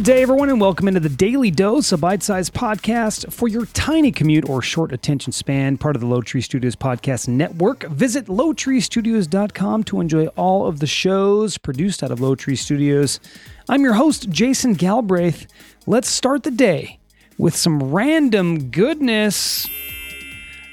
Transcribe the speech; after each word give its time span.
Good 0.00 0.06
day, 0.06 0.22
everyone, 0.22 0.48
and 0.48 0.58
welcome 0.58 0.88
into 0.88 1.00
the 1.00 1.10
Daily 1.10 1.50
Dose, 1.50 1.92
a 1.92 1.98
bite 1.98 2.22
sized 2.22 2.54
podcast 2.54 3.30
for 3.30 3.48
your 3.48 3.66
tiny 3.66 4.10
commute 4.10 4.48
or 4.48 4.62
short 4.62 4.94
attention 4.94 5.30
span, 5.30 5.76
part 5.76 5.94
of 5.94 6.00
the 6.00 6.08
Lowtree 6.08 6.42
Studios 6.42 6.74
podcast 6.74 7.28
network. 7.28 7.82
Visit 7.82 8.24
lowtreestudios.com 8.24 9.84
to 9.84 10.00
enjoy 10.00 10.28
all 10.28 10.66
of 10.66 10.80
the 10.80 10.86
shows 10.86 11.58
produced 11.58 12.02
out 12.02 12.10
of 12.10 12.18
Lowtree 12.18 12.56
Studios. 12.56 13.20
I'm 13.68 13.82
your 13.82 13.92
host, 13.92 14.30
Jason 14.30 14.72
Galbraith. 14.72 15.46
Let's 15.86 16.08
start 16.08 16.44
the 16.44 16.50
day 16.50 16.98
with 17.36 17.54
some 17.54 17.92
random 17.92 18.70
goodness. 18.70 19.68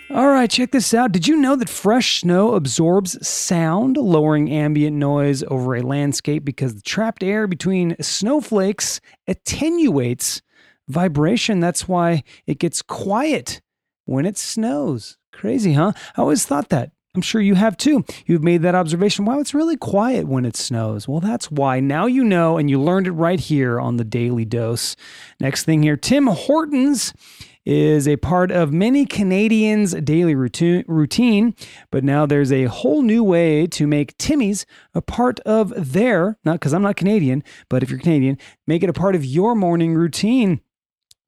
All 0.09 0.29
right, 0.29 0.49
check 0.49 0.71
this 0.71 0.93
out. 0.93 1.11
Did 1.11 1.27
you 1.27 1.35
know 1.35 1.57
that 1.57 1.67
fresh 1.67 2.21
snow 2.21 2.55
absorbs 2.55 3.27
sound, 3.27 3.97
lowering 3.97 4.49
ambient 4.49 4.95
noise 4.95 5.43
over 5.43 5.75
a 5.75 5.81
landscape 5.81 6.45
because 6.45 6.75
the 6.75 6.81
trapped 6.81 7.23
air 7.23 7.45
between 7.45 8.01
snowflakes 8.01 9.01
attenuates 9.27 10.41
vibration? 10.87 11.59
That's 11.59 11.89
why 11.89 12.23
it 12.45 12.57
gets 12.57 12.81
quiet 12.81 13.61
when 14.05 14.25
it 14.25 14.37
snows. 14.37 15.17
Crazy, 15.33 15.73
huh? 15.73 15.91
I 16.15 16.21
always 16.21 16.45
thought 16.45 16.69
that. 16.69 16.91
I'm 17.13 17.21
sure 17.21 17.41
you 17.41 17.55
have 17.55 17.75
too. 17.75 18.05
You've 18.25 18.43
made 18.43 18.61
that 18.61 18.75
observation. 18.75 19.25
Wow, 19.25 19.39
it's 19.39 19.53
really 19.53 19.75
quiet 19.75 20.27
when 20.27 20.45
it 20.45 20.55
snows. 20.55 21.05
Well, 21.05 21.19
that's 21.19 21.51
why. 21.51 21.81
Now 21.81 22.05
you 22.05 22.23
know, 22.23 22.57
and 22.57 22.69
you 22.69 22.79
learned 22.79 23.07
it 23.07 23.11
right 23.11 23.39
here 23.39 23.77
on 23.79 23.97
the 23.97 24.05
Daily 24.05 24.45
Dose. 24.45 24.95
Next 25.41 25.65
thing 25.65 25.83
here 25.83 25.97
Tim 25.97 26.27
Hortons 26.27 27.13
is 27.67 28.07
a 28.07 28.15
part 28.15 28.49
of 28.49 28.71
many 28.71 29.05
Canadians' 29.05 29.93
daily 29.95 30.35
routine, 30.35 31.53
but 31.91 32.01
now 32.01 32.25
there's 32.25 32.49
a 32.49 32.63
whole 32.63 33.01
new 33.01 33.21
way 33.21 33.67
to 33.67 33.85
make 33.85 34.17
Timmy's 34.17 34.65
a 34.95 35.01
part 35.01 35.41
of 35.41 35.73
their, 35.91 36.37
not 36.45 36.53
because 36.53 36.73
I'm 36.73 36.81
not 36.81 36.95
Canadian, 36.95 37.43
but 37.67 37.83
if 37.83 37.89
you're 37.89 37.99
Canadian, 37.99 38.37
make 38.67 38.83
it 38.83 38.89
a 38.89 38.93
part 38.93 39.15
of 39.15 39.25
your 39.25 39.53
morning 39.53 39.95
routine. 39.95 40.61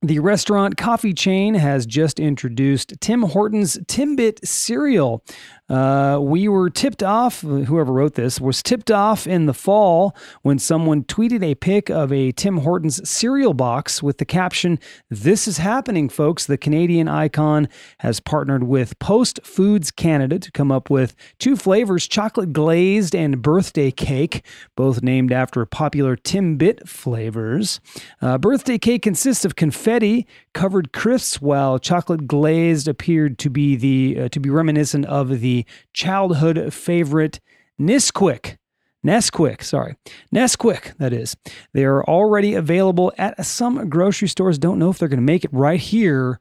The 0.02 0.20
restaurant 0.20 0.78
coffee 0.78 1.14
chain 1.14 1.56
has 1.56 1.86
just 1.86 2.22
introduced 2.22 2.94
Tim 3.02 3.24
Hortons 3.24 3.78
Timbit 3.80 4.40
cereal. 4.48 5.26
Uh, 5.70 6.18
we 6.20 6.48
were 6.48 6.70
tipped 6.70 7.04
off, 7.04 7.42
whoever 7.42 7.94
wrote 7.94 8.16
this 8.16 8.42
was 8.42 8.64
tipped 8.64 8.90
off 8.90 9.28
in 9.28 9.46
the 9.46 9.54
fall 9.54 10.16
when 10.42 10.58
someone 10.58 11.04
tweeted 11.04 11.44
a 11.44 11.54
pic 11.56 11.90
of 11.90 12.12
a 12.12 12.32
Tim 12.32 12.58
Hortons 12.58 13.08
cereal 13.08 13.54
box 13.54 14.02
with 14.02 14.18
the 14.18 14.26
caption, 14.26 14.80
This 15.10 15.48
is 15.48 15.58
happening, 15.58 16.10
folks. 16.10 16.46
The 16.46 16.58
Canadian 16.58 17.08
icon 17.08 17.68
has 18.00 18.20
partnered 18.20 18.64
with 18.64 18.98
Post 19.00 19.40
Foods 19.44 19.92
Canada 19.92 20.40
to 20.40 20.52
come 20.52 20.72
up 20.72 20.90
with 20.90 21.16
two 21.38 21.56
flavors 21.56 22.08
chocolate 22.08 22.52
glazed 22.52 23.16
and 23.16 23.42
birthday 23.42 23.92
cake, 23.92 24.44
both 24.76 25.04
named 25.04 25.32
after 25.32 25.66
popular 25.66 26.16
Timbit 26.16 26.88
flavors. 26.88 27.80
Uh, 28.22 28.38
birthday 28.38 28.78
cake 28.78 29.04
consists 29.04 29.46
of 29.46 29.56
confetti 29.56 30.26
covered 30.54 30.92
crisps, 30.94 31.42
while 31.42 31.78
chocolate 31.78 32.28
glazed 32.28 32.88
appeared 32.88 33.38
to 33.40 33.50
be 33.50 33.76
the 33.76 34.24
uh, 34.24 34.30
to 34.30 34.40
be 34.40 34.50
reminiscent 34.50 35.06
of 35.06 35.40
the 35.40 35.59
childhood 35.94 36.74
favorite 36.74 37.40
Nesquik. 37.80 38.58
Nesquik, 39.06 39.64
sorry. 39.64 39.96
Nesquik, 40.34 40.98
that 40.98 41.14
is. 41.14 41.38
They 41.74 41.86
are 41.86 42.04
already 42.04 42.54
available 42.54 43.14
at 43.18 43.46
some 43.46 43.90
grocery 43.90 44.28
stores. 44.28 44.58
Don't 44.58 44.80
know 44.80 44.90
if 44.90 44.98
they're 44.98 45.08
going 45.08 45.20
to 45.20 45.24
make 45.24 45.46
it 45.46 45.54
right 45.54 45.80
here 45.80 46.40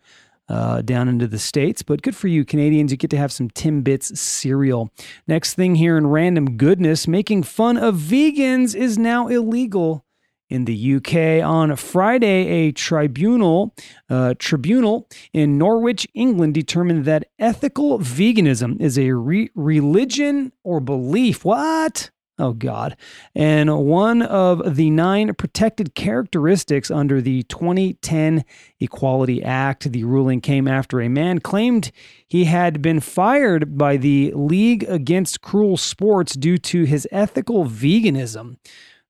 uh, 0.48 0.83
down 0.83 1.08
into 1.08 1.27
the 1.27 1.39
States, 1.39 1.83
but 1.83 2.02
good 2.02 2.16
for 2.16 2.27
you, 2.27 2.44
Canadians. 2.44 2.91
You 2.91 2.96
get 2.96 3.11
to 3.11 3.16
have 3.16 3.30
some 3.30 3.50
Timbits 3.50 4.16
cereal. 4.16 4.91
Next 5.27 5.55
thing 5.55 5.77
here 5.77 5.96
in 5.96 6.06
random 6.06 6.56
goodness 6.56 7.06
making 7.06 7.44
fun 7.44 7.77
of 7.77 7.96
vegans 7.96 8.74
is 8.74 8.98
now 8.98 9.28
illegal 9.28 10.05
in 10.49 10.64
the 10.64 10.97
UK. 10.97 11.45
On 11.45 11.75
Friday, 11.77 12.67
a 12.67 12.73
tribunal 12.73 13.75
uh, 14.09 14.35
tribunal 14.39 15.09
in 15.33 15.59
Norwich, 15.59 16.07
England, 16.14 16.55
determined 16.55 17.05
that 17.05 17.29
ethical 17.39 17.98
veganism 17.98 18.81
is 18.81 18.98
a 18.98 19.13
re- 19.13 19.51
religion 19.55 20.53
or 20.64 20.81
belief. 20.81 21.45
What? 21.45 22.11
Oh, 22.41 22.53
God. 22.53 22.97
And 23.35 23.85
one 23.87 24.23
of 24.23 24.77
the 24.77 24.91
nine 24.91 25.35
protected 25.35 25.97
characteristics 25.97 26.89
under 26.89 27.20
the 27.20 27.42
2010 27.45 28.45
Equality 28.79 29.42
Act. 29.42 29.91
The 29.91 30.05
ruling 30.05 30.41
came 30.41 30.69
after 30.69 31.01
a 31.01 31.08
man 31.08 31.41
claimed 31.41 31.91
he 32.29 32.45
had 32.45 32.81
been 32.81 33.01
fired 33.01 33.77
by 33.77 33.97
the 33.97 34.33
League 34.37 34.85
Against 34.85 35.41
Cruel 35.41 35.77
Sports 35.77 36.35
due 36.35 36.58
to 36.58 36.85
his 36.85 37.08
ethical 37.11 37.64
veganism. 37.64 38.57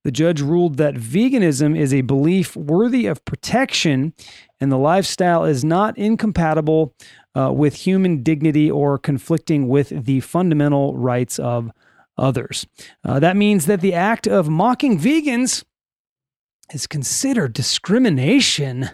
The 0.04 0.12
judge 0.12 0.41
ruled 0.41 0.76
that 0.76 0.94
veganism 0.94 1.78
is 1.78 1.92
a 1.92 2.03
belief 2.03 2.56
worthy 2.56 3.06
of 3.06 3.25
protection 3.25 4.14
and 4.60 4.72
the 4.72 4.78
lifestyle 4.78 5.44
is 5.44 5.64
not 5.64 5.97
incompatible 5.98 6.94
uh, 7.34 7.53
with 7.53 7.75
human 7.75 8.22
dignity 8.22 8.70
or 8.70 8.98
conflicting 8.98 9.69
with 9.69 10.04
the 10.04 10.20
fundamental 10.20 10.97
rights 10.97 11.38
of 11.38 11.70
others. 12.16 12.66
Uh, 13.04 13.20
that 13.20 13.36
means 13.36 13.66
that 13.66 13.81
the 13.81 13.94
act 13.94 14.26
of 14.26 14.48
mocking 14.48 14.98
vegans 14.98 15.64
is 16.72 16.86
considered 16.86 17.53
discrimination. 17.53 18.91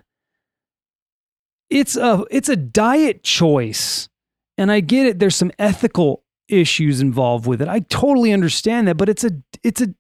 It's 1.70 1.96
a 1.96 2.24
it's 2.30 2.48
a 2.48 2.56
diet 2.56 3.24
choice. 3.24 4.08
And 4.56 4.70
I 4.70 4.80
get 4.80 5.06
it 5.06 5.18
there's 5.18 5.36
some 5.36 5.50
ethical 5.58 6.22
issues 6.48 7.00
involved 7.00 7.46
with 7.46 7.62
it. 7.62 7.68
I 7.68 7.80
totally 7.80 8.32
understand 8.32 8.86
that, 8.88 8.96
but 8.96 9.08
it's 9.08 9.24
a 9.24 9.32
it's 9.62 9.80
a 9.80 9.94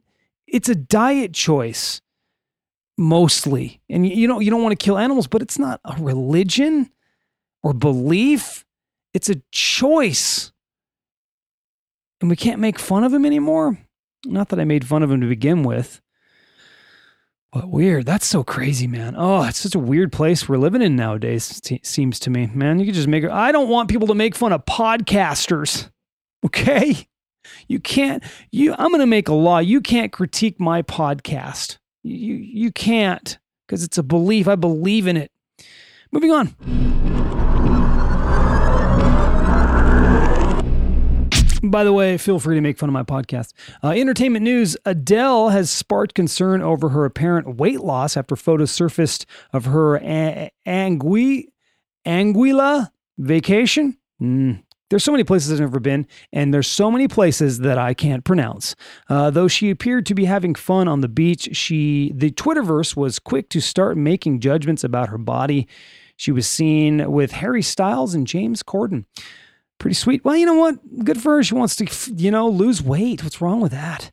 it's 0.54 0.68
a 0.68 0.74
diet 0.76 1.34
choice 1.34 2.00
mostly. 2.96 3.82
And 3.90 4.06
you 4.06 4.28
don't 4.28 4.44
you 4.44 4.50
don't 4.50 4.62
want 4.62 4.78
to 4.78 4.82
kill 4.82 4.96
animals, 4.96 5.26
but 5.26 5.42
it's 5.42 5.58
not 5.58 5.80
a 5.84 5.96
religion 6.00 6.90
or 7.64 7.74
belief. 7.74 8.64
It's 9.12 9.28
a 9.28 9.42
choice. 9.50 10.52
And 12.20 12.30
we 12.30 12.36
can't 12.36 12.60
make 12.60 12.78
fun 12.78 13.02
of 13.02 13.12
him 13.12 13.26
anymore. 13.26 13.78
Not 14.24 14.48
that 14.50 14.60
I 14.60 14.64
made 14.64 14.86
fun 14.86 15.02
of 15.02 15.10
him 15.10 15.20
to 15.20 15.26
begin 15.26 15.64
with. 15.64 16.00
But 17.52 17.68
weird. 17.68 18.06
That's 18.06 18.26
so 18.26 18.44
crazy, 18.44 18.86
man. 18.86 19.14
Oh, 19.16 19.42
it's 19.42 19.58
such 19.58 19.74
a 19.74 19.80
weird 19.80 20.12
place 20.12 20.48
we're 20.48 20.56
living 20.56 20.82
in 20.82 20.94
nowadays, 20.96 21.60
seems 21.82 22.20
to 22.20 22.30
me. 22.30 22.46
Man, 22.46 22.78
you 22.78 22.86
could 22.86 22.94
just 22.94 23.08
make. 23.08 23.24
I 23.24 23.50
don't 23.50 23.68
want 23.68 23.90
people 23.90 24.06
to 24.08 24.14
make 24.14 24.36
fun 24.36 24.52
of 24.52 24.64
podcasters. 24.64 25.90
Okay? 26.44 27.08
You 27.68 27.80
can't, 27.80 28.22
you, 28.50 28.74
I'm 28.78 28.88
going 28.88 29.00
to 29.00 29.06
make 29.06 29.28
a 29.28 29.34
law. 29.34 29.58
You 29.58 29.80
can't 29.80 30.12
critique 30.12 30.58
my 30.60 30.82
podcast. 30.82 31.78
You, 32.02 32.34
you 32.34 32.70
can't 32.72 33.38
because 33.66 33.82
it's 33.82 33.98
a 33.98 34.02
belief. 34.02 34.46
I 34.48 34.56
believe 34.56 35.06
in 35.06 35.16
it. 35.16 35.30
Moving 36.12 36.30
on. 36.30 36.54
By 41.62 41.82
the 41.82 41.94
way, 41.94 42.18
feel 42.18 42.38
free 42.38 42.56
to 42.56 42.60
make 42.60 42.76
fun 42.78 42.90
of 42.90 42.92
my 42.92 43.02
podcast. 43.02 43.52
Uh, 43.82 43.88
entertainment 43.88 44.44
news 44.44 44.76
Adele 44.84 45.48
has 45.48 45.70
sparked 45.70 46.14
concern 46.14 46.60
over 46.60 46.90
her 46.90 47.06
apparent 47.06 47.56
weight 47.56 47.80
loss 47.80 48.18
after 48.18 48.36
photos 48.36 48.70
surfaced 48.70 49.24
of 49.52 49.64
her 49.64 49.96
a- 49.96 50.50
Angui- 50.66 51.46
Anguilla 52.06 52.90
vacation. 53.16 53.96
Mm, 54.20 54.62
there's 54.94 55.02
so 55.02 55.10
many 55.10 55.24
places 55.24 55.52
I've 55.52 55.58
never 55.58 55.80
been, 55.80 56.06
and 56.32 56.54
there's 56.54 56.68
so 56.68 56.88
many 56.88 57.08
places 57.08 57.58
that 57.58 57.78
I 57.78 57.94
can't 57.94 58.24
pronounce. 58.24 58.76
Uh, 59.08 59.28
though 59.28 59.48
she 59.48 59.70
appeared 59.70 60.06
to 60.06 60.14
be 60.14 60.26
having 60.26 60.54
fun 60.54 60.86
on 60.86 61.00
the 61.00 61.08
beach, 61.08 61.48
she 61.56 62.12
the 62.14 62.30
Twitterverse 62.30 62.96
was 62.96 63.18
quick 63.18 63.48
to 63.48 63.60
start 63.60 63.96
making 63.96 64.38
judgments 64.38 64.84
about 64.84 65.08
her 65.08 65.18
body. 65.18 65.66
She 66.14 66.30
was 66.30 66.46
seen 66.46 67.10
with 67.10 67.32
Harry 67.32 67.60
Styles 67.60 68.14
and 68.14 68.24
James 68.24 68.62
Corden. 68.62 69.04
Pretty 69.78 69.94
sweet. 69.94 70.24
Well, 70.24 70.36
you 70.36 70.46
know 70.46 70.54
what? 70.54 71.04
Good 71.04 71.20
for 71.20 71.38
her. 71.38 71.42
She 71.42 71.54
wants 71.54 71.74
to, 71.74 72.14
you 72.14 72.30
know, 72.30 72.48
lose 72.48 72.80
weight. 72.80 73.24
What's 73.24 73.40
wrong 73.40 73.60
with 73.60 73.72
that? 73.72 74.12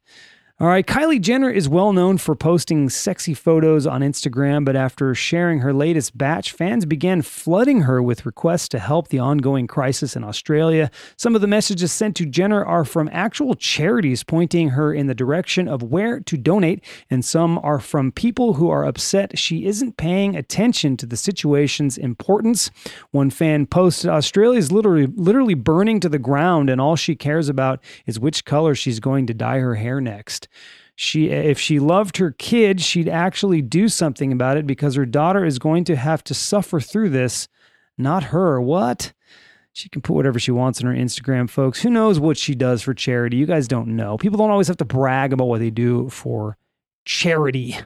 All 0.62 0.68
right, 0.68 0.86
Kylie 0.86 1.20
Jenner 1.20 1.50
is 1.50 1.68
well 1.68 1.92
known 1.92 2.20
for 2.20 2.36
posting 2.36 2.88
sexy 2.88 3.34
photos 3.34 3.88
on 3.88 4.02
Instagram, 4.02 4.64
but 4.64 4.76
after 4.76 5.16
sharing 5.16 5.62
her 5.62 5.74
latest 5.74 6.16
batch, 6.16 6.52
fans 6.52 6.86
began 6.86 7.24
flooding 7.24 7.82
her 7.82 8.00
with 8.00 8.28
requests 8.28 8.70
to 8.70 8.78
help 8.78 9.08
the 9.08 9.18
ongoing 9.18 9.66
crisis 9.66 10.16
in 10.16 10.24
Australia. 10.24 10.92
Some 11.18 11.34
of 11.34 11.42
the 11.42 11.48
messages 11.48 11.92
sent 11.92 12.16
to 12.18 12.28
Jenner 12.28 12.64
are 12.64 12.86
from 12.86 13.10
actual 13.12 13.56
charities 13.56 14.24
pointing 14.24 14.70
her 14.70 14.94
in 14.94 15.08
the 15.08 15.16
direction 15.16 15.68
of 15.68 15.82
where 15.82 16.20
to 16.20 16.38
donate, 16.38 16.84
and 17.10 17.26
some 17.26 17.58
are 17.64 17.80
from 17.80 18.12
people 18.12 18.54
who 18.54 18.70
are 18.70 18.86
upset 18.86 19.40
she 19.40 19.66
isn't 19.66 19.98
paying 19.98 20.36
attention 20.36 20.96
to 20.98 21.08
the 21.08 21.18
situation's 21.18 21.98
importance. 21.98 22.70
One 23.10 23.32
fan 23.32 23.66
posted 23.66 24.12
Australia 24.12 24.60
is 24.60 24.72
literally 24.72 25.08
literally 25.08 25.56
burning 25.56 26.00
to 26.02 26.10
the 26.10 26.20
ground 26.20 26.70
and 26.70 26.80
all 26.80 26.96
she 26.96 27.16
cares 27.16 27.50
about 27.50 27.80
is 28.06 28.20
which 28.20 28.46
color 28.46 28.76
she's 28.76 29.00
going 29.00 29.26
to 29.26 29.34
dye 29.34 29.58
her 29.58 29.74
hair 29.74 30.00
next 30.00 30.50
she 30.96 31.30
if 31.30 31.60
she 31.60 31.80
loved 31.80 32.18
her 32.18 32.32
kid, 32.32 32.82
she'd 32.82 33.10
actually 33.10 33.62
do 33.62 33.90
something 33.90 34.32
about 34.32 34.58
it 34.58 34.68
because 34.68 34.96
her 34.96 35.06
daughter 35.06 35.46
is 35.46 35.60
going 35.60 35.84
to 35.86 35.96
have 35.96 36.24
to 36.26 36.34
suffer 36.34 36.80
through 36.80 37.10
this, 37.10 37.48
not 37.98 38.26
her. 38.26 38.62
What? 38.62 39.14
She 39.74 39.88
can 39.88 40.02
put 40.02 40.16
whatever 40.16 40.38
she 40.38 40.52
wants 40.52 40.82
on 40.82 40.88
her 40.88 40.94
Instagram, 40.94 41.50
folks. 41.50 41.82
Who 41.82 41.90
knows 41.90 42.20
what 42.20 42.38
she 42.38 42.56
does 42.56 42.82
for 42.82 42.94
charity? 42.94 43.38
You 43.38 43.46
guys 43.46 43.68
don't 43.68 43.96
know. 43.96 44.18
People 44.18 44.38
don't 44.38 44.52
always 44.52 44.68
have 44.68 44.78
to 44.78 44.86
brag 44.86 45.32
about 45.32 45.48
what 45.48 45.60
they 45.60 45.70
do 45.70 46.10
for 46.10 46.58
charity. 47.06 47.78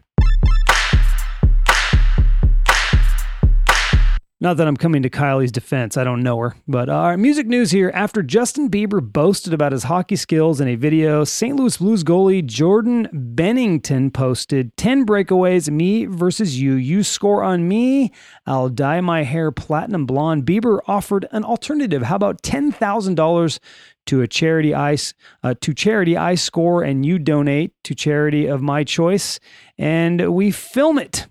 Not 4.41 4.57
that 4.57 4.67
I'm 4.67 4.75
coming 4.75 5.01
to 5.03 5.09
Kylie's 5.09 5.51
defense. 5.51 5.95
I 5.95 6.03
don't 6.03 6.21
know 6.21 6.37
her. 6.39 6.55
But 6.67 6.89
uh, 6.89 7.15
music 7.15 7.47
news 7.47 7.71
here. 7.71 7.89
After 7.93 8.21
Justin 8.21 8.69
Bieber 8.69 9.01
boasted 9.01 9.53
about 9.53 9.71
his 9.71 9.83
hockey 9.83 10.17
skills 10.17 10.59
in 10.59 10.67
a 10.67 10.75
video, 10.75 11.23
St. 11.23 11.55
Louis 11.55 11.77
Blues 11.77 12.03
goalie 12.03 12.45
Jordan 12.45 13.07
Binnington 13.33 14.13
posted 14.13 14.75
10 14.75 15.05
breakaways, 15.05 15.71
me 15.71 16.03
versus 16.03 16.59
you. 16.59 16.73
You 16.73 17.01
score 17.01 17.43
on 17.43 17.65
me, 17.69 18.11
I'll 18.45 18.67
dye 18.67 18.99
my 18.99 19.23
hair 19.23 19.53
platinum 19.53 20.05
blonde. 20.05 20.45
Bieber 20.45 20.81
offered 20.85 21.27
an 21.31 21.45
alternative. 21.45 22.01
How 22.01 22.17
about 22.17 22.41
$10,000 22.41 23.59
to 24.07 24.21
a 24.21 24.27
charity 24.27 24.73
ice 24.73 25.13
uh, 25.43 25.55
to 25.61 25.73
charity 25.73 26.17
I 26.17 26.35
score 26.35 26.83
and 26.83 27.05
you 27.05 27.19
donate 27.19 27.71
to 27.85 27.95
charity 27.95 28.47
of 28.47 28.61
my 28.61 28.83
choice 28.83 29.39
and 29.77 30.33
we 30.33 30.51
film 30.51 30.99
it. 30.99 31.27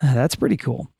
That's 0.00 0.36
pretty 0.36 0.56
cool. 0.56 0.90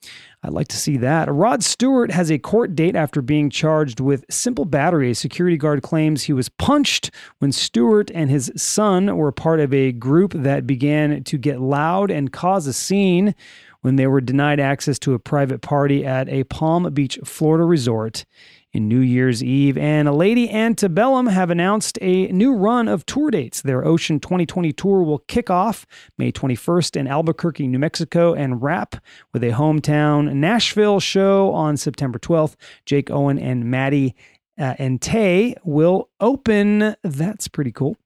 I'd 0.43 0.53
like 0.53 0.69
to 0.69 0.77
see 0.77 0.97
that. 0.99 1.33
Rod 1.33 1.65
Stewart 1.65 2.13
has 2.13 2.31
a 2.31 2.39
court 2.39 2.77
date 2.77 2.95
after 2.95 3.21
being 3.21 3.51
charged 3.51 3.99
with 3.99 4.25
simple 4.31 4.65
battery. 4.65 5.11
A 5.11 5.15
security 5.15 5.57
guard 5.57 5.83
claims 5.83 6.23
he 6.23 6.33
was 6.33 6.49
punched 6.49 7.11
when 7.39 7.51
Stewart 7.51 8.11
and 8.15 8.31
his 8.31 8.53
son 8.57 9.17
were 9.17 9.33
part 9.33 9.59
of 9.59 9.75
a 9.75 9.91
group 9.91 10.33
that 10.35 10.67
began 10.67 11.25
to 11.25 11.39
get 11.39 11.61
loud 11.61 12.13
and 12.13 12.33
cause 12.33 12.69
a 12.69 12.73
scene 12.73 13.35
when 13.81 13.97
they 13.97 14.07
were 14.07 14.21
denied 14.21 14.61
access 14.61 14.99
to 15.01 15.15
a 15.15 15.19
private 15.19 15.61
party 15.61 16.07
at 16.07 16.29
a 16.29 16.45
Palm 16.45 16.93
Beach, 16.95 17.19
Florida 17.25 17.65
resort 17.65 18.25
in 18.73 18.89
New 18.89 19.01
Year's 19.01 19.43
Eve. 19.43 19.79
And 19.79 20.13
Lady 20.13 20.51
Antebellum 20.51 21.27
have 21.27 21.51
announced 21.51 21.99
a 22.01 22.27
new 22.29 22.55
run 22.55 22.89
of 22.89 23.07
tour 23.07 23.31
dates. 23.31 23.63
Their 23.63 23.85
Ocean 23.85 24.21
2020 24.21 24.73
tour 24.73 25.03
will 25.03 25.21
kick 25.21 25.51
off 25.51 25.87
May 26.17 26.33
21st 26.33 26.97
in 26.97 27.07
Albuquerque, 27.07 27.67
New 27.67 27.79
Mexico, 27.79 28.35
and 28.35 28.63
wrap 28.63 28.97
with 29.33 29.43
a 29.43 29.51
hometown 29.51 30.35
Nashville 30.35 31.01
show 31.01 31.53
on 31.53 31.77
September 31.77 32.19
12th. 32.19 32.57
Jake 32.85 33.11
Owen 33.11 33.39
and 33.39 33.65
Maddie 33.65 34.15
uh, 34.59 34.75
and 34.79 35.01
Tae 35.01 35.55
will 35.65 36.09
open. 36.21 36.95
That's 37.03 37.49
pretty 37.49 37.73
cool. 37.73 37.97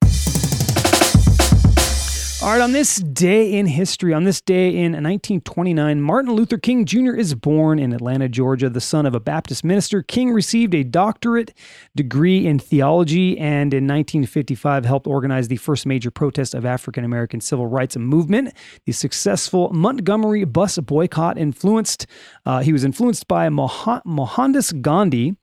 All 2.42 2.48
right, 2.48 2.60
on 2.60 2.72
this 2.72 2.96
day 2.96 3.56
in 3.56 3.66
history, 3.66 4.12
on 4.12 4.24
this 4.24 4.40
day 4.40 4.70
in 4.70 4.94
1929, 4.94 6.00
Martin 6.00 6.32
Luther 6.32 6.58
King 6.58 6.84
Jr. 6.84 7.12
is 7.12 7.36
born 7.36 7.78
in 7.78 7.92
Atlanta, 7.92 8.28
Georgia, 8.28 8.68
the 8.68 8.80
son 8.80 9.06
of 9.06 9.14
a 9.14 9.20
Baptist 9.20 9.62
minister. 9.62 10.02
King 10.02 10.32
received 10.32 10.74
a 10.74 10.82
doctorate 10.82 11.56
degree 11.94 12.44
in 12.44 12.58
theology 12.58 13.38
and 13.38 13.72
in 13.72 13.84
1955 13.84 14.84
helped 14.84 15.06
organize 15.06 15.46
the 15.46 15.56
first 15.56 15.86
major 15.86 16.10
protest 16.10 16.52
of 16.52 16.66
African 16.66 17.04
American 17.04 17.40
civil 17.40 17.68
rights 17.68 17.96
movement. 17.96 18.52
The 18.86 18.92
successful 18.92 19.72
Montgomery 19.72 20.42
bus 20.42 20.78
boycott 20.78 21.38
influenced, 21.38 22.08
uh, 22.44 22.58
he 22.58 22.72
was 22.72 22.82
influenced 22.82 23.28
by 23.28 23.50
Mohandas 23.50 24.72
Gandhi, 24.72 25.36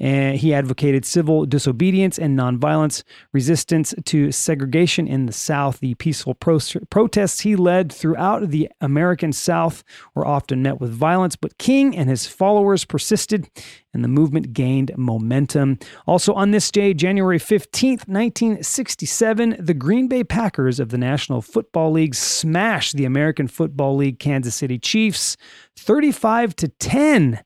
and 0.00 0.38
he 0.38 0.54
advocated 0.54 1.04
civil 1.04 1.44
disobedience 1.44 2.18
and 2.18 2.38
nonviolence, 2.38 3.02
resistance 3.34 3.94
to 4.06 4.32
segregation 4.32 5.06
in 5.06 5.26
the 5.26 5.34
South, 5.34 5.80
the 5.80 5.94
peaceful 5.96 6.34
pro- 6.46 6.60
protests 6.90 7.40
he 7.40 7.56
led 7.56 7.92
throughout 7.92 8.50
the 8.50 8.70
American 8.80 9.32
South 9.32 9.82
were 10.14 10.24
often 10.24 10.62
met 10.62 10.80
with 10.80 10.92
violence, 10.92 11.34
but 11.34 11.58
King 11.58 11.96
and 11.96 12.08
his 12.08 12.28
followers 12.28 12.84
persisted 12.84 13.50
and 13.92 14.04
the 14.04 14.08
movement 14.08 14.52
gained 14.52 14.92
momentum. 14.96 15.80
Also, 16.06 16.32
on 16.34 16.52
this 16.52 16.70
day, 16.70 16.94
January 16.94 17.40
15th, 17.40 18.06
1967, 18.06 19.56
the 19.58 19.74
Green 19.74 20.06
Bay 20.06 20.22
Packers 20.22 20.78
of 20.78 20.90
the 20.90 20.98
National 20.98 21.42
Football 21.42 21.90
League 21.90 22.14
smashed 22.14 22.94
the 22.94 23.06
American 23.06 23.48
Football 23.48 23.96
League 23.96 24.20
Kansas 24.20 24.54
City 24.54 24.78
Chiefs 24.78 25.36
35 25.76 26.54
to 26.54 26.68
10 26.68 27.42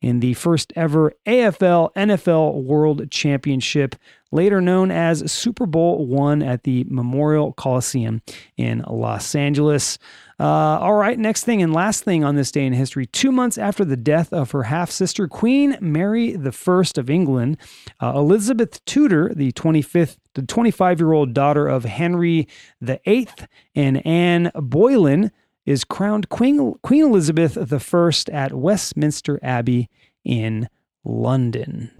in 0.00 0.20
the 0.20 0.34
first 0.34 0.72
ever 0.76 1.12
AFL 1.26 1.92
NFL 1.94 2.62
World 2.64 3.10
Championship, 3.10 3.96
later 4.30 4.60
known 4.60 4.90
as 4.90 5.30
Super 5.30 5.66
Bowl 5.66 6.06
one 6.06 6.42
at 6.42 6.64
the 6.64 6.84
Memorial 6.88 7.52
Coliseum 7.52 8.22
in 8.56 8.84
Los 8.88 9.34
Angeles. 9.34 9.98
Uh, 10.40 10.78
all 10.78 10.94
right, 10.94 11.18
next 11.18 11.44
thing 11.44 11.62
and 11.62 11.72
last 11.72 12.04
thing 12.04 12.22
on 12.22 12.36
this 12.36 12.52
day 12.52 12.64
in 12.64 12.72
history. 12.72 13.06
Two 13.06 13.32
months 13.32 13.58
after 13.58 13.84
the 13.84 13.96
death 13.96 14.32
of 14.32 14.52
her 14.52 14.64
half 14.64 14.90
sister, 14.90 15.26
Queen 15.26 15.76
Mary 15.80 16.36
I 16.36 16.82
of 16.96 17.10
England, 17.10 17.56
uh, 18.00 18.12
Elizabeth 18.14 18.84
Tudor, 18.84 19.32
the 19.34 19.50
25th, 19.52 20.16
the 20.34 20.42
25 20.42 21.00
year 21.00 21.12
old 21.12 21.34
daughter 21.34 21.66
of 21.66 21.84
Henry 21.84 22.46
VIII 22.80 23.28
and 23.74 24.06
Anne 24.06 24.52
Boleyn, 24.54 25.32
is 25.66 25.84
crowned 25.84 26.28
Queen, 26.28 26.74
Queen 26.82 27.04
Elizabeth 27.04 27.58
I 27.58 28.32
at 28.32 28.54
Westminster 28.54 29.38
Abbey 29.42 29.90
in 30.24 30.68
London. 31.04 31.90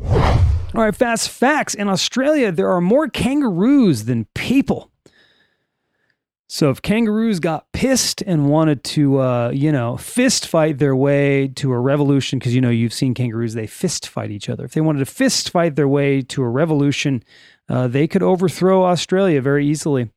All 0.74 0.82
right, 0.82 0.94
fast 0.94 1.30
facts. 1.30 1.74
In 1.74 1.88
Australia, 1.88 2.52
there 2.52 2.70
are 2.70 2.80
more 2.80 3.08
kangaroos 3.08 4.04
than 4.04 4.26
people. 4.34 4.90
So 6.46 6.70
if 6.70 6.80
kangaroos 6.80 7.40
got 7.40 7.70
pissed 7.72 8.22
and 8.22 8.48
wanted 8.48 8.84
to, 8.84 9.20
uh, 9.20 9.50
you 9.50 9.72
know, 9.72 9.96
fist 9.96 10.46
fight 10.46 10.78
their 10.78 10.96
way 10.96 11.48
to 11.56 11.72
a 11.72 11.78
revolution, 11.78 12.38
because 12.38 12.54
you 12.54 12.60
know 12.60 12.70
you've 12.70 12.92
seen 12.92 13.14
kangaroos, 13.14 13.54
they 13.54 13.66
fist 13.66 14.08
fight 14.08 14.30
each 14.30 14.48
other. 14.48 14.64
If 14.64 14.72
they 14.72 14.80
wanted 14.80 15.00
to 15.00 15.06
fist 15.06 15.50
fight 15.50 15.76
their 15.76 15.88
way 15.88 16.20
to 16.22 16.42
a 16.42 16.48
revolution, 16.48 17.22
uh, 17.68 17.88
they 17.88 18.06
could 18.06 18.22
overthrow 18.22 18.84
Australia 18.84 19.40
very 19.40 19.66
easily. 19.66 20.10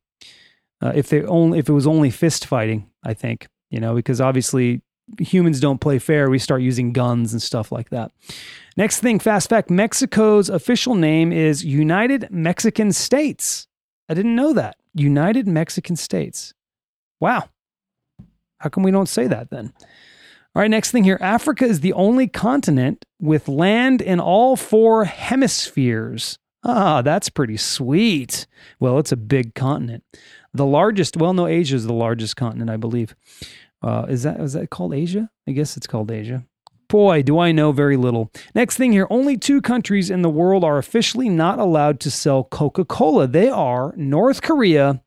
Uh, 0.82 0.92
if 0.94 1.08
they 1.08 1.22
only 1.24 1.58
if 1.58 1.68
it 1.68 1.72
was 1.72 1.86
only 1.86 2.10
fist 2.10 2.46
fighting, 2.46 2.90
I 3.04 3.14
think 3.14 3.46
you 3.70 3.78
know 3.80 3.94
because 3.94 4.20
obviously 4.20 4.82
humans 5.18 5.60
don't 5.60 5.80
play 5.80 5.98
fair. 5.98 6.30
We 6.30 6.38
start 6.38 6.62
using 6.62 6.92
guns 6.92 7.32
and 7.32 7.42
stuff 7.42 7.70
like 7.72 7.90
that. 7.90 8.10
Next 8.76 9.00
thing, 9.00 9.18
fast 9.18 9.48
fact: 9.48 9.70
Mexico's 9.70 10.48
official 10.48 10.94
name 10.94 11.32
is 11.32 11.64
United 11.64 12.28
Mexican 12.30 12.92
States. 12.92 13.66
I 14.08 14.14
didn't 14.14 14.34
know 14.34 14.52
that. 14.54 14.76
United 14.94 15.46
Mexican 15.46 15.96
States. 15.96 16.54
Wow. 17.20 17.48
How 18.58 18.68
come 18.68 18.82
we 18.82 18.90
don't 18.90 19.08
say 19.08 19.26
that 19.26 19.50
then? 19.50 19.72
All 20.54 20.60
right, 20.60 20.70
next 20.70 20.90
thing 20.90 21.04
here 21.04 21.18
Africa 21.20 21.64
is 21.64 21.80
the 21.80 21.94
only 21.94 22.28
continent 22.28 23.04
with 23.18 23.48
land 23.48 24.02
in 24.02 24.20
all 24.20 24.56
four 24.56 25.04
hemispheres. 25.04 26.38
Ah, 26.64 27.02
that's 27.02 27.28
pretty 27.28 27.56
sweet. 27.56 28.46
Well, 28.78 28.98
it's 28.98 29.12
a 29.12 29.16
big 29.16 29.54
continent. 29.54 30.04
The 30.54 30.66
largest, 30.66 31.16
well, 31.16 31.32
no, 31.32 31.46
Asia 31.46 31.74
is 31.74 31.86
the 31.86 31.92
largest 31.92 32.36
continent, 32.36 32.70
I 32.70 32.76
believe. 32.76 33.16
Uh, 33.82 34.06
is 34.08 34.22
that 34.22 34.38
is 34.40 34.52
that 34.52 34.70
called 34.70 34.94
Asia? 34.94 35.30
I 35.48 35.52
guess 35.52 35.76
it's 35.76 35.86
called 35.86 36.10
Asia. 36.10 36.44
Boy, 36.92 37.22
do 37.22 37.38
I 37.38 37.52
know 37.52 37.72
very 37.72 37.96
little. 37.96 38.30
Next 38.54 38.76
thing 38.76 38.92
here 38.92 39.06
only 39.08 39.38
two 39.38 39.62
countries 39.62 40.10
in 40.10 40.20
the 40.20 40.28
world 40.28 40.62
are 40.62 40.76
officially 40.76 41.30
not 41.30 41.58
allowed 41.58 42.00
to 42.00 42.10
sell 42.10 42.44
Coca 42.44 42.84
Cola. 42.84 43.26
They 43.26 43.48
are 43.48 43.94
North 43.96 44.42
Korea 44.42 45.00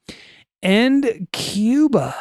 and 0.63 1.27
Cuba. 1.31 2.15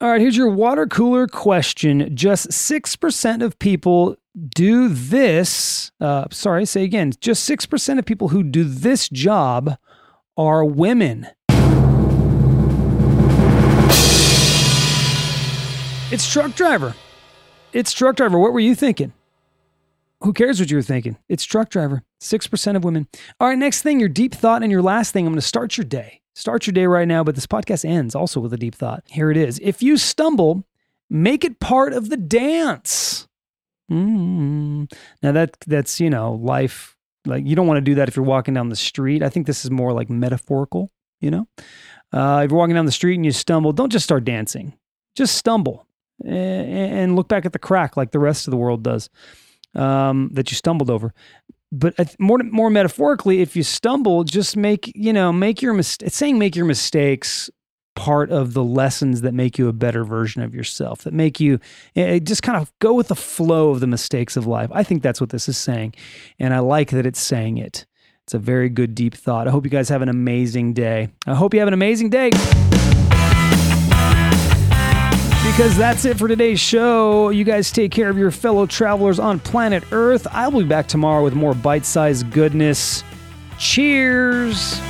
All 0.00 0.08
right, 0.08 0.22
here's 0.22 0.38
your 0.38 0.48
water 0.48 0.86
cooler 0.86 1.26
question. 1.26 2.16
Just 2.16 2.48
6% 2.48 3.44
of 3.44 3.58
people 3.58 4.16
do 4.54 4.88
this. 4.88 5.92
Uh, 6.00 6.24
sorry, 6.30 6.64
say 6.64 6.82
again. 6.84 7.12
Just 7.20 7.46
6% 7.46 7.98
of 7.98 8.06
people 8.06 8.28
who 8.28 8.42
do 8.42 8.64
this 8.64 9.10
job 9.10 9.76
are 10.38 10.64
women. 10.64 11.26
It's 16.14 16.30
truck 16.32 16.54
driver. 16.54 16.94
It's 17.72 17.92
truck 17.92 18.14
driver. 18.14 18.38
What 18.38 18.52
were 18.52 18.60
you 18.60 18.76
thinking? 18.76 19.12
Who 20.20 20.32
cares 20.32 20.60
what 20.60 20.70
you 20.70 20.76
were 20.76 20.82
thinking? 20.82 21.16
It's 21.28 21.42
truck 21.42 21.70
driver. 21.70 22.04
6% 22.20 22.76
of 22.76 22.84
women. 22.84 23.08
All 23.40 23.48
right, 23.48 23.58
next 23.58 23.82
thing, 23.82 23.98
your 23.98 24.08
deep 24.08 24.32
thought 24.32 24.62
and 24.62 24.70
your 24.70 24.80
last 24.80 25.10
thing. 25.10 25.26
I'm 25.26 25.32
going 25.32 25.40
to 25.40 25.44
start 25.44 25.76
your 25.76 25.84
day. 25.84 26.20
Start 26.36 26.68
your 26.68 26.72
day 26.72 26.86
right 26.86 27.08
now, 27.08 27.24
but 27.24 27.34
this 27.34 27.48
podcast 27.48 27.84
ends 27.84 28.14
also 28.14 28.38
with 28.38 28.52
a 28.52 28.56
deep 28.56 28.76
thought. 28.76 29.02
Here 29.08 29.28
it 29.32 29.36
is. 29.36 29.58
If 29.60 29.82
you 29.82 29.96
stumble, 29.96 30.62
make 31.10 31.44
it 31.44 31.58
part 31.58 31.92
of 31.92 32.10
the 32.10 32.16
dance. 32.16 33.26
Mm. 33.90 34.92
Now 35.20 35.32
that 35.32 35.56
that's 35.66 35.98
you 35.98 36.10
know 36.10 36.34
life. 36.34 36.96
Like 37.26 37.44
you 37.44 37.56
don't 37.56 37.66
want 37.66 37.78
to 37.78 37.90
do 37.90 37.96
that 37.96 38.06
if 38.06 38.14
you're 38.14 38.24
walking 38.24 38.54
down 38.54 38.68
the 38.68 38.76
street. 38.76 39.20
I 39.24 39.30
think 39.30 39.48
this 39.48 39.64
is 39.64 39.70
more 39.72 39.92
like 39.92 40.08
metaphorical. 40.08 40.92
You 41.20 41.32
know, 41.32 41.48
uh, 42.12 42.42
if 42.44 42.52
you're 42.52 42.58
walking 42.58 42.76
down 42.76 42.86
the 42.86 42.92
street 42.92 43.16
and 43.16 43.24
you 43.24 43.32
stumble, 43.32 43.72
don't 43.72 43.90
just 43.90 44.04
start 44.04 44.24
dancing. 44.24 44.74
Just 45.16 45.34
stumble 45.34 45.88
and 46.24 47.16
look 47.16 47.28
back 47.28 47.44
at 47.44 47.52
the 47.52 47.58
crack 47.58 47.96
like 47.96 48.12
the 48.12 48.18
rest 48.18 48.46
of 48.46 48.50
the 48.50 48.56
world 48.56 48.82
does 48.82 49.08
um, 49.74 50.30
that 50.32 50.50
you 50.50 50.56
stumbled 50.56 50.90
over 50.90 51.12
but 51.74 52.14
more 52.20 52.38
more 52.38 52.70
metaphorically, 52.70 53.40
if 53.40 53.56
you 53.56 53.62
stumble, 53.62 54.24
just 54.24 54.56
make 54.56 54.92
you 54.94 55.12
know 55.12 55.32
make 55.32 55.60
your 55.60 55.74
mistake. 55.74 56.10
Saying 56.12 56.38
make 56.38 56.54
your 56.54 56.66
mistakes 56.66 57.50
part 57.96 58.30
of 58.30 58.54
the 58.54 58.62
lessons 58.62 59.20
that 59.20 59.34
make 59.34 59.58
you 59.58 59.68
a 59.68 59.72
better 59.72 60.04
version 60.04 60.42
of 60.42 60.54
yourself. 60.54 61.02
That 61.02 61.12
make 61.12 61.40
you 61.40 61.58
just 61.96 62.42
kind 62.42 62.60
of 62.60 62.72
go 62.80 62.94
with 62.94 63.08
the 63.08 63.16
flow 63.16 63.70
of 63.70 63.80
the 63.80 63.86
mistakes 63.86 64.36
of 64.36 64.46
life. 64.46 64.70
I 64.72 64.82
think 64.84 65.02
that's 65.02 65.20
what 65.20 65.30
this 65.30 65.48
is 65.48 65.58
saying, 65.58 65.94
and 66.38 66.54
I 66.54 66.60
like 66.60 66.90
that 66.90 67.06
it's 67.06 67.20
saying 67.20 67.58
it. 67.58 67.86
It's 68.22 68.34
a 68.34 68.38
very 68.38 68.68
good 68.68 68.94
deep 68.94 69.14
thought. 69.14 69.48
I 69.48 69.50
hope 69.50 69.64
you 69.64 69.70
guys 69.70 69.88
have 69.88 70.00
an 70.00 70.08
amazing 70.08 70.72
day. 70.72 71.08
I 71.26 71.34
hope 71.34 71.52
you 71.52 71.60
have 71.60 71.68
an 71.68 71.74
amazing 71.74 72.08
day. 72.08 72.30
Because 75.54 75.76
that's 75.76 76.04
it 76.04 76.18
for 76.18 76.26
today's 76.26 76.58
show. 76.58 77.30
You 77.30 77.44
guys 77.44 77.70
take 77.70 77.92
care 77.92 78.10
of 78.10 78.18
your 78.18 78.32
fellow 78.32 78.66
travelers 78.66 79.20
on 79.20 79.38
planet 79.38 79.84
Earth. 79.92 80.26
I'll 80.32 80.50
be 80.50 80.64
back 80.64 80.88
tomorrow 80.88 81.22
with 81.22 81.34
more 81.34 81.54
bite 81.54 81.86
sized 81.86 82.28
goodness. 82.32 83.04
Cheers. 83.56 84.80